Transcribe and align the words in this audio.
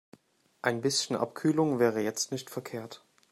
Ein 0.63 0.81
bisschen 0.81 1.15
Abkühlung 1.15 1.77
wäre 1.77 1.99
jetzt 2.01 2.31
nicht 2.31 2.49
verkehrt. 2.49 3.03